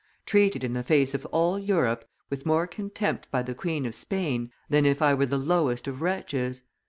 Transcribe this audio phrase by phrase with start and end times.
[0.25, 4.51] Treated in the face of all Europe, with more contempt by the Queen of Spain
[4.67, 6.63] than if I were the lowest of wretches?